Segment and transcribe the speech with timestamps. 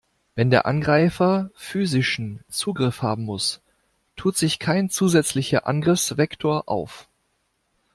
[0.33, 3.61] Wenn der Angreifer physischen Zugriff haben muss,
[4.15, 7.07] tut sich kein zusätzlicher Angriffsvektor auf.